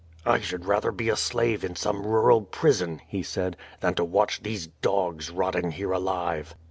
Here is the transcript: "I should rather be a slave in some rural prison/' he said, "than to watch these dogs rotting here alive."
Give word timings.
"I 0.25 0.39
should 0.39 0.65
rather 0.65 0.91
be 0.91 1.09
a 1.09 1.15
slave 1.15 1.63
in 1.63 1.75
some 1.75 2.07
rural 2.07 2.41
prison/' 2.41 3.01
he 3.07 3.21
said, 3.21 3.55
"than 3.81 3.93
to 3.93 4.03
watch 4.03 4.41
these 4.41 4.65
dogs 4.81 5.29
rotting 5.29 5.73
here 5.73 5.91
alive." 5.91 6.55